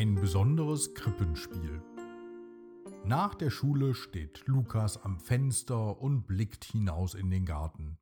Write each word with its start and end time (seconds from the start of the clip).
Ein 0.00 0.14
besonderes 0.14 0.94
Krippenspiel. 0.94 1.82
Nach 3.04 3.34
der 3.34 3.50
Schule 3.50 3.92
steht 3.94 4.46
Lukas 4.46 4.96
am 4.96 5.20
Fenster 5.20 6.00
und 6.00 6.26
blickt 6.26 6.64
hinaus 6.64 7.12
in 7.12 7.28
den 7.28 7.44
Garten. 7.44 7.98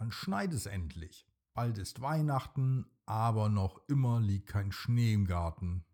Man 0.00 0.10
schneit 0.10 0.52
es 0.52 0.66
endlich. 0.66 1.28
Bald 1.54 1.78
ist 1.78 2.00
Weihnachten, 2.00 2.86
aber 3.06 3.48
noch 3.48 3.80
immer 3.86 4.18
liegt 4.18 4.48
kein 4.48 4.72
Schnee 4.72 5.14
im 5.14 5.28
Garten, 5.28 5.84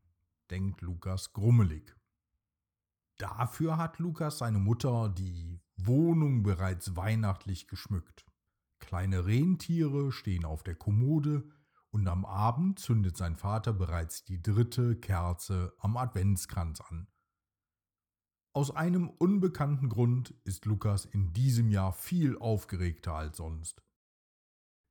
denkt 0.50 0.80
Lukas 0.80 1.34
grummelig. 1.34 1.94
Dafür 3.18 3.76
hat 3.76 3.98
Lukas 3.98 4.38
seine 4.38 4.60
Mutter 4.60 5.10
die 5.10 5.60
Wohnung 5.76 6.42
bereits 6.42 6.96
weihnachtlich 6.96 7.68
geschmückt. 7.68 8.24
Kleine 8.78 9.26
Rentiere 9.26 10.10
stehen 10.10 10.46
auf 10.46 10.62
der 10.62 10.74
Kommode 10.74 11.50
und 11.90 12.08
am 12.08 12.24
Abend 12.24 12.78
zündet 12.78 13.16
sein 13.16 13.36
Vater 13.36 13.72
bereits 13.72 14.24
die 14.24 14.42
dritte 14.42 14.96
Kerze 14.96 15.74
am 15.78 15.96
Adventskranz 15.96 16.80
an. 16.80 17.08
Aus 18.52 18.70
einem 18.70 19.10
unbekannten 19.10 19.88
Grund 19.88 20.30
ist 20.44 20.64
Lukas 20.64 21.04
in 21.04 21.32
diesem 21.32 21.70
Jahr 21.70 21.92
viel 21.92 22.38
aufgeregter 22.38 23.14
als 23.14 23.36
sonst. 23.36 23.82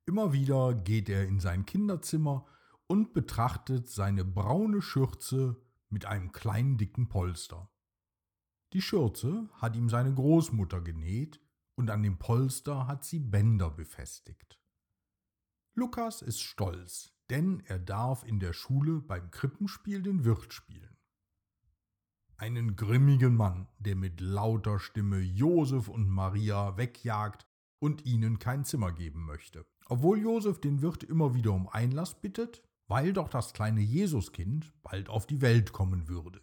Immer 0.06 0.32
wieder 0.32 0.72
geht 0.74 1.08
er 1.08 1.26
in 1.26 1.40
sein 1.40 1.66
Kinderzimmer 1.66 2.46
und 2.86 3.12
betrachtet 3.12 3.88
seine 3.88 4.24
braune 4.24 4.80
Schürze 4.82 5.60
mit 5.88 6.06
einem 6.06 6.30
kleinen 6.30 6.78
dicken 6.78 7.08
Polster. 7.08 7.68
Die 8.72 8.82
Schürze 8.82 9.48
hat 9.54 9.74
ihm 9.74 9.88
seine 9.88 10.14
Großmutter 10.14 10.80
genäht 10.80 11.40
und 11.74 11.90
an 11.90 12.02
dem 12.02 12.18
Polster 12.18 12.86
hat 12.86 13.04
sie 13.04 13.18
Bänder 13.18 13.70
befestigt. 13.70 14.60
Lukas 15.78 16.22
ist 16.22 16.40
stolz, 16.40 17.12
denn 17.28 17.62
er 17.66 17.78
darf 17.78 18.24
in 18.24 18.40
der 18.40 18.54
Schule 18.54 19.02
beim 19.02 19.30
Krippenspiel 19.30 20.02
den 20.02 20.24
Wirt 20.24 20.54
spielen. 20.54 20.96
Einen 22.38 22.76
grimmigen 22.76 23.36
Mann, 23.36 23.68
der 23.78 23.94
mit 23.94 24.22
lauter 24.22 24.78
Stimme 24.78 25.18
Josef 25.20 25.88
und 25.88 26.08
Maria 26.08 26.78
wegjagt 26.78 27.46
und 27.78 28.06
ihnen 28.06 28.38
kein 28.38 28.64
Zimmer 28.64 28.90
geben 28.90 29.26
möchte. 29.26 29.66
Obwohl 29.84 30.18
Josef 30.18 30.62
den 30.62 30.80
Wirt 30.80 31.04
immer 31.04 31.34
wieder 31.34 31.52
um 31.52 31.68
Einlass 31.68 32.22
bittet, 32.22 32.62
weil 32.88 33.12
doch 33.12 33.28
das 33.28 33.52
kleine 33.52 33.82
Jesuskind 33.82 34.72
bald 34.82 35.10
auf 35.10 35.26
die 35.26 35.42
Welt 35.42 35.74
kommen 35.74 36.08
würde. 36.08 36.40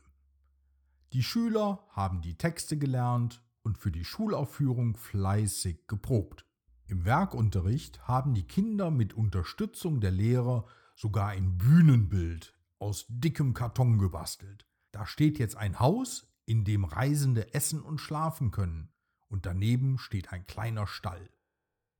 Die 1.11 1.23
Schüler 1.23 1.83
haben 1.89 2.21
die 2.21 2.37
Texte 2.37 2.77
gelernt 2.77 3.43
und 3.63 3.79
für 3.79 3.91
die 3.91 4.05
Schulaufführung 4.05 4.95
fleißig 4.95 5.87
geprobt. 5.87 6.45
Im 6.85 7.05
Werkunterricht 7.05 8.07
haben 8.07 8.33
die 8.33 8.47
Kinder 8.47 8.91
mit 8.91 9.13
Unterstützung 9.13 10.01
der 10.01 10.11
Lehrer 10.11 10.65
sogar 10.95 11.29
ein 11.29 11.57
Bühnenbild 11.57 12.53
aus 12.77 13.05
dickem 13.07 13.53
Karton 13.53 13.97
gebastelt. 13.97 14.67
Da 14.91 15.05
steht 15.05 15.39
jetzt 15.39 15.55
ein 15.55 15.79
Haus, 15.79 16.29
in 16.45 16.65
dem 16.65 16.83
Reisende 16.83 17.53
essen 17.53 17.81
und 17.81 17.99
schlafen 17.99 18.51
können, 18.51 18.89
und 19.29 19.45
daneben 19.45 19.97
steht 19.97 20.31
ein 20.31 20.45
kleiner 20.45 20.85
Stall. 20.85 21.29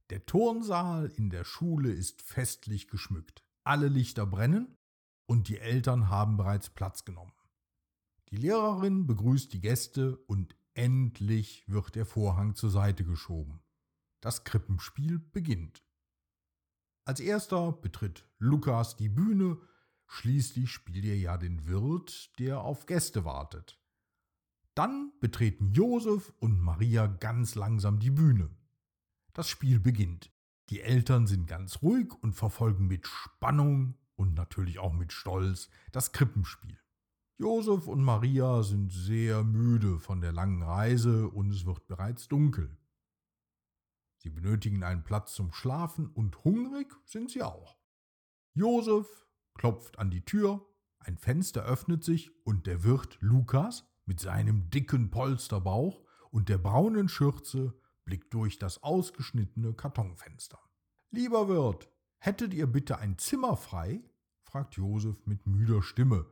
Der 0.09 0.25
Turnsaal 0.25 1.07
in 1.15 1.29
der 1.29 1.45
Schule 1.45 1.91
ist 1.91 2.21
festlich 2.21 2.87
geschmückt. 2.87 3.43
Alle 3.63 3.87
Lichter 3.87 4.25
brennen 4.25 4.77
und 5.25 5.47
die 5.47 5.57
Eltern 5.57 6.09
haben 6.09 6.35
bereits 6.35 6.69
Platz 6.69 7.05
genommen. 7.05 7.33
Die 8.29 8.35
Lehrerin 8.35 9.07
begrüßt 9.07 9.53
die 9.53 9.61
Gäste 9.61 10.17
und 10.27 10.57
endlich 10.73 11.63
wird 11.67 11.95
der 11.95 12.05
Vorhang 12.05 12.55
zur 12.55 12.69
Seite 12.69 13.05
geschoben. 13.05 13.61
Das 14.23 14.45
Krippenspiel 14.45 15.19
beginnt. 15.19 15.83
Als 17.03 17.19
erster 17.19 17.73
betritt 17.73 18.25
Lukas 18.39 18.95
die 18.95 19.09
Bühne, 19.09 19.57
schließlich 20.07 20.71
spielt 20.71 21.03
er 21.03 21.17
ja 21.17 21.35
den 21.35 21.67
Wirt, 21.67 22.39
der 22.39 22.61
auf 22.61 22.85
Gäste 22.85 23.25
wartet. 23.25 23.81
Dann 24.75 25.11
betreten 25.19 25.73
Josef 25.73 26.31
und 26.39 26.61
Maria 26.61 27.07
ganz 27.07 27.55
langsam 27.55 27.99
die 27.99 28.11
Bühne. 28.11 28.49
Das 29.33 29.49
Spiel 29.49 29.81
beginnt. 29.81 30.31
Die 30.69 30.79
Eltern 30.79 31.27
sind 31.27 31.45
ganz 31.45 31.81
ruhig 31.81 32.13
und 32.21 32.31
verfolgen 32.31 32.87
mit 32.87 33.05
Spannung 33.05 33.97
und 34.15 34.35
natürlich 34.35 34.79
auch 34.79 34.93
mit 34.93 35.11
Stolz 35.11 35.69
das 35.91 36.13
Krippenspiel. 36.13 36.79
Josef 37.37 37.87
und 37.87 38.01
Maria 38.01 38.63
sind 38.63 38.89
sehr 38.89 39.43
müde 39.43 39.99
von 39.99 40.21
der 40.21 40.31
langen 40.31 40.63
Reise 40.63 41.27
und 41.27 41.51
es 41.51 41.65
wird 41.65 41.87
bereits 41.87 42.29
dunkel. 42.29 42.77
Sie 44.23 44.29
benötigen 44.29 44.83
einen 44.83 45.03
Platz 45.03 45.33
zum 45.33 45.51
Schlafen 45.51 46.07
und 46.07 46.45
hungrig 46.45 46.95
sind 47.05 47.29
sie 47.29 47.43
auch. 47.43 47.77
Josef 48.53 49.27
klopft 49.53 49.99
an 49.99 50.11
die 50.11 50.23
Tür, 50.23 50.65
ein 50.99 51.17
Fenster 51.17 51.65
öffnet 51.65 52.05
sich 52.05 52.31
und 52.45 52.65
der 52.65 52.85
Wirt 52.85 53.17
Lukas 53.19 53.85
mit 54.05 54.21
seinem 54.21 54.69
dicken 54.69 55.11
Polsterbauch 55.11 56.05
und 56.31 56.47
der 56.47 56.57
braunen 56.57 57.09
Schürze 57.09 57.77
blickt 58.05 58.33
durch 58.33 58.57
das 58.57 58.81
ausgeschnittene 58.81 59.73
Kartonfenster. 59.73 60.59
Lieber 61.11 61.49
Wirt, 61.49 61.89
hättet 62.17 62.53
ihr 62.53 62.67
bitte 62.67 62.99
ein 62.99 63.17
Zimmer 63.17 63.57
frei? 63.57 64.01
fragt 64.43 64.75
Josef 64.75 65.25
mit 65.25 65.45
müder 65.45 65.81
Stimme. 65.83 66.31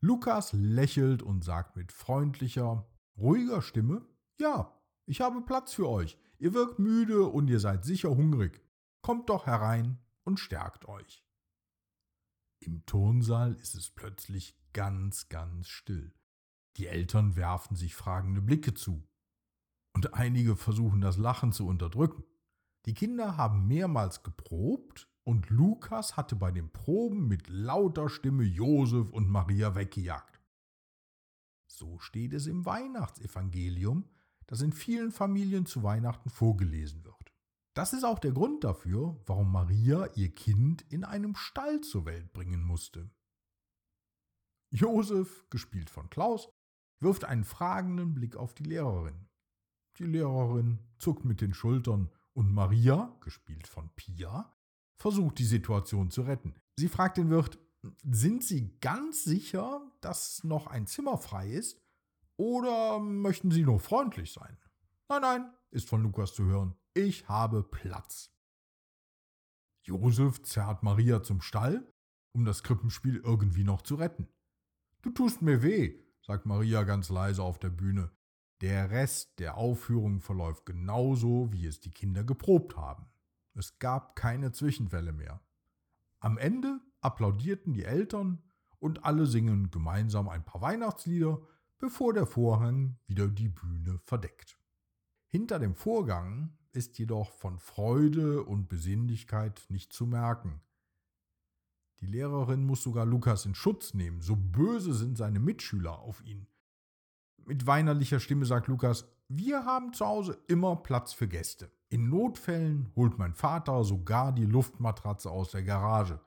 Lukas 0.00 0.52
lächelt 0.52 1.22
und 1.22 1.42
sagt 1.42 1.74
mit 1.74 1.90
freundlicher, 1.90 2.86
ruhiger 3.16 3.62
Stimme, 3.62 4.06
ja, 4.38 4.72
ich 5.06 5.20
habe 5.20 5.42
Platz 5.42 5.72
für 5.72 5.88
euch. 5.88 6.18
Ihr 6.38 6.54
wirkt 6.54 6.78
müde 6.78 7.24
und 7.24 7.48
ihr 7.48 7.60
seid 7.60 7.84
sicher 7.84 8.10
hungrig. 8.10 8.60
Kommt 9.00 9.28
doch 9.28 9.46
herein 9.46 9.98
und 10.24 10.38
stärkt 10.40 10.86
euch. 10.88 11.24
Im 12.60 12.86
Turnsaal 12.86 13.54
ist 13.54 13.74
es 13.74 13.90
plötzlich 13.90 14.56
ganz, 14.72 15.28
ganz 15.28 15.68
still. 15.68 16.14
Die 16.76 16.86
Eltern 16.86 17.36
werfen 17.36 17.76
sich 17.76 17.94
fragende 17.94 18.40
Blicke 18.40 18.74
zu. 18.74 19.06
Und 19.94 20.14
einige 20.14 20.56
versuchen 20.56 21.00
das 21.00 21.16
Lachen 21.16 21.52
zu 21.52 21.66
unterdrücken. 21.66 22.24
Die 22.86 22.94
Kinder 22.94 23.36
haben 23.36 23.66
mehrmals 23.66 24.22
geprobt 24.22 25.08
und 25.24 25.50
Lukas 25.50 26.16
hatte 26.16 26.34
bei 26.34 26.50
den 26.50 26.72
Proben 26.72 27.28
mit 27.28 27.48
lauter 27.48 28.08
Stimme 28.08 28.44
Josef 28.44 29.10
und 29.10 29.28
Maria 29.28 29.74
weggejagt. 29.74 30.40
So 31.68 31.98
steht 31.98 32.32
es 32.32 32.46
im 32.46 32.64
Weihnachtsevangelium, 32.64 34.08
das 34.46 34.60
in 34.60 34.72
vielen 34.72 35.12
Familien 35.12 35.66
zu 35.66 35.82
Weihnachten 35.82 36.30
vorgelesen 36.30 37.04
wird. 37.04 37.32
Das 37.74 37.92
ist 37.92 38.04
auch 38.04 38.18
der 38.18 38.32
Grund 38.32 38.64
dafür, 38.64 39.18
warum 39.26 39.50
Maria 39.50 40.06
ihr 40.14 40.34
Kind 40.34 40.82
in 40.90 41.04
einem 41.04 41.34
Stall 41.34 41.80
zur 41.80 42.04
Welt 42.04 42.32
bringen 42.32 42.62
musste. 42.62 43.10
Josef, 44.70 45.46
gespielt 45.50 45.90
von 45.90 46.10
Klaus, 46.10 46.50
wirft 47.00 47.24
einen 47.24 47.44
fragenden 47.44 48.14
Blick 48.14 48.36
auf 48.36 48.54
die 48.54 48.64
Lehrerin. 48.64 49.28
Die 49.98 50.04
Lehrerin 50.04 50.78
zuckt 50.98 51.24
mit 51.24 51.40
den 51.40 51.54
Schultern 51.54 52.10
und 52.32 52.52
Maria, 52.52 53.16
gespielt 53.20 53.66
von 53.66 53.90
Pia, 53.96 54.54
versucht 54.96 55.38
die 55.38 55.44
Situation 55.44 56.10
zu 56.10 56.22
retten. 56.22 56.54
Sie 56.78 56.88
fragt 56.88 57.16
den 57.16 57.28
Wirt, 57.30 57.58
sind 58.04 58.44
Sie 58.44 58.78
ganz 58.80 59.24
sicher, 59.24 59.90
dass 60.00 60.44
noch 60.44 60.66
ein 60.66 60.86
Zimmer 60.86 61.18
frei 61.18 61.50
ist? 61.50 61.81
Oder 62.42 62.98
möchten 62.98 63.52
Sie 63.52 63.62
nur 63.62 63.78
freundlich 63.78 64.32
sein? 64.32 64.58
Nein, 65.08 65.22
nein, 65.22 65.54
ist 65.70 65.88
von 65.88 66.02
Lukas 66.02 66.34
zu 66.34 66.44
hören. 66.44 66.74
Ich 66.92 67.28
habe 67.28 67.62
Platz. 67.62 68.34
Josef 69.84 70.42
zerrt 70.42 70.82
Maria 70.82 71.22
zum 71.22 71.40
Stall, 71.40 71.86
um 72.32 72.44
das 72.44 72.64
Krippenspiel 72.64 73.18
irgendwie 73.18 73.62
noch 73.62 73.82
zu 73.82 73.94
retten. 73.94 74.26
Du 75.02 75.10
tust 75.10 75.40
mir 75.40 75.62
weh, 75.62 76.00
sagt 76.20 76.44
Maria 76.44 76.82
ganz 76.82 77.10
leise 77.10 77.44
auf 77.44 77.60
der 77.60 77.70
Bühne. 77.70 78.10
Der 78.60 78.90
Rest 78.90 79.38
der 79.38 79.56
Aufführung 79.56 80.18
verläuft 80.18 80.66
genauso, 80.66 81.52
wie 81.52 81.66
es 81.66 81.78
die 81.78 81.92
Kinder 81.92 82.24
geprobt 82.24 82.76
haben. 82.76 83.06
Es 83.54 83.78
gab 83.78 84.16
keine 84.16 84.50
Zwischenfälle 84.50 85.12
mehr. 85.12 85.40
Am 86.18 86.38
Ende 86.38 86.80
applaudierten 87.02 87.72
die 87.72 87.84
Eltern 87.84 88.42
und 88.80 89.04
alle 89.04 89.26
singen 89.26 89.70
gemeinsam 89.70 90.28
ein 90.28 90.44
paar 90.44 90.60
Weihnachtslieder, 90.60 91.40
bevor 91.82 92.12
der 92.12 92.26
Vorhang 92.26 92.96
wieder 93.08 93.26
die 93.26 93.48
Bühne 93.48 93.98
verdeckt. 94.04 94.56
Hinter 95.26 95.58
dem 95.58 95.74
Vorgang 95.74 96.56
ist 96.70 96.96
jedoch 96.96 97.32
von 97.32 97.58
Freude 97.58 98.44
und 98.44 98.68
Besinnlichkeit 98.68 99.66
nicht 99.68 99.92
zu 99.92 100.06
merken. 100.06 100.60
Die 101.98 102.06
Lehrerin 102.06 102.64
muss 102.64 102.84
sogar 102.84 103.04
Lukas 103.04 103.46
in 103.46 103.56
Schutz 103.56 103.94
nehmen, 103.94 104.20
so 104.20 104.36
böse 104.36 104.94
sind 104.94 105.18
seine 105.18 105.40
Mitschüler 105.40 105.98
auf 105.98 106.24
ihn. 106.24 106.46
Mit 107.46 107.66
weinerlicher 107.66 108.20
Stimme 108.20 108.46
sagt 108.46 108.68
Lukas, 108.68 109.04
wir 109.26 109.64
haben 109.64 109.92
zu 109.92 110.06
Hause 110.06 110.38
immer 110.46 110.76
Platz 110.76 111.12
für 111.12 111.26
Gäste. 111.26 111.68
In 111.88 112.08
Notfällen 112.08 112.92
holt 112.94 113.18
mein 113.18 113.34
Vater 113.34 113.82
sogar 113.82 114.30
die 114.30 114.46
Luftmatratze 114.46 115.32
aus 115.32 115.50
der 115.50 115.64
Garage. 115.64 116.20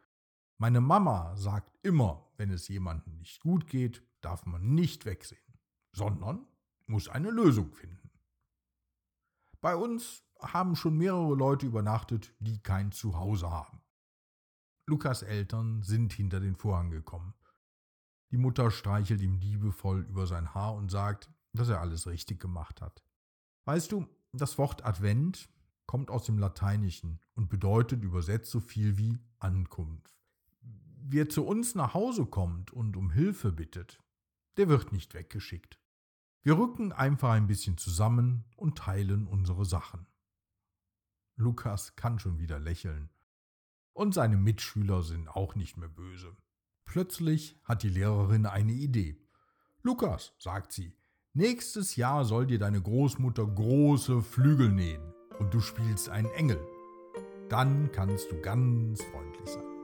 Meine 0.58 0.82
Mama 0.82 1.34
sagt 1.38 1.72
immer, 1.82 2.28
wenn 2.36 2.52
es 2.52 2.68
jemandem 2.68 3.16
nicht 3.20 3.40
gut 3.40 3.68
geht, 3.68 4.04
darf 4.20 4.46
man 4.46 4.74
nicht 4.76 5.06
wegsehen 5.06 5.45
sondern 5.96 6.46
muss 6.88 7.08
eine 7.08 7.32
Lösung 7.32 7.74
finden. 7.74 8.12
Bei 9.62 9.76
uns 9.76 10.24
haben 10.40 10.76
schon 10.76 10.98
mehrere 10.98 11.34
Leute 11.34 11.66
übernachtet, 11.66 12.36
die 12.40 12.62
kein 12.62 12.92
Zuhause 12.92 13.50
haben. 13.50 13.82
Lukas 14.86 15.24
Eltern 15.24 15.82
sind 15.82 16.14
hinter 16.14 16.40
den 16.40 16.56
Vorhang 16.56 16.92
gekommen. 16.92 17.34
Die 18.32 18.38
Mutter 18.38 18.70
streichelt 18.70 19.22
ihm 19.22 19.36
liebevoll 19.36 20.02
über 20.02 20.28
sein 20.28 20.54
Haar 20.54 20.76
und 20.76 20.92
sagt, 20.92 21.32
dass 21.54 21.70
er 21.70 21.80
alles 21.80 22.06
richtig 22.06 22.40
gemacht 22.40 22.82
hat. 22.82 23.04
Weißt 23.64 23.92
du, 23.92 24.08
das 24.34 24.58
Wort 24.58 24.86
Advent 24.86 25.50
kommt 25.88 26.12
aus 26.12 26.26
dem 26.26 26.38
Lateinischen 26.38 27.20
und 27.36 27.50
bedeutet 27.50 28.04
übersetzt 28.04 28.52
so 28.52 28.60
viel 28.60 28.98
wie 28.98 29.18
Ankunft. 29.40 30.14
Wer 30.62 31.30
zu 31.30 31.46
uns 31.46 31.76
nach 31.76 31.94
Hause 31.94 32.26
kommt 32.26 32.72
und 32.72 32.98
um 32.98 33.10
Hilfe 33.12 33.52
bittet, 33.52 34.04
der 34.58 34.68
wird 34.70 34.92
nicht 34.92 35.14
weggeschickt. 35.14 35.80
Wir 36.46 36.60
rücken 36.60 36.92
einfach 36.92 37.32
ein 37.32 37.48
bisschen 37.48 37.76
zusammen 37.76 38.46
und 38.56 38.78
teilen 38.78 39.26
unsere 39.26 39.66
Sachen. 39.66 40.06
Lukas 41.38 41.96
kann 41.96 42.20
schon 42.20 42.38
wieder 42.38 42.60
lächeln. 42.60 43.10
Und 43.94 44.14
seine 44.14 44.38
Mitschüler 44.38 45.02
sind 45.02 45.28
auch 45.28 45.56
nicht 45.56 45.76
mehr 45.76 45.90
böse. 45.90 46.38
Plötzlich 46.86 47.60
hat 47.64 47.82
die 47.82 47.90
Lehrerin 47.90 48.46
eine 48.46 48.74
Idee. 48.74 49.18
Lukas, 49.82 50.36
sagt 50.38 50.72
sie, 50.72 50.96
nächstes 51.34 51.96
Jahr 51.96 52.26
soll 52.26 52.46
dir 52.46 52.60
deine 52.60 52.80
Großmutter 52.80 53.48
große 53.48 54.22
Flügel 54.22 54.72
nähen 54.72 55.16
und 55.40 55.52
du 55.52 55.62
spielst 55.62 56.10
einen 56.10 56.30
Engel. 56.36 56.64
Dann 57.50 57.92
kannst 57.92 58.32
du 58.32 58.40
ganz 58.40 59.02
freundlich 59.02 59.50
sein. 59.50 59.75